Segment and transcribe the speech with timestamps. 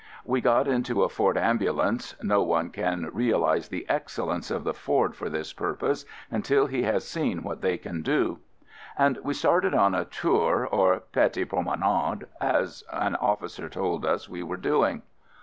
[0.25, 4.73] We got into a Ford Ambulance (no one can real ize the excellence of the
[4.73, 8.39] Ford for this purpose until he has seen what they can do),
[8.97, 14.41] and we started on a tour, or "petit promenade," as an officer told us we
[14.41, 15.03] were doing.